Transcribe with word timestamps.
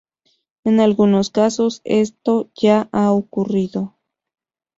En 0.63 0.79
algunos 0.79 1.29
casos 1.29 1.81
esto 1.83 2.49
ya 2.59 2.89
ha 2.91 3.11
ocurrido. 3.11 3.99